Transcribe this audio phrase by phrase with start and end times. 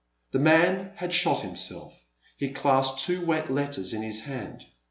[0.31, 1.93] The man had shot himself;
[2.35, 4.65] he clasped two wet letters in his hand.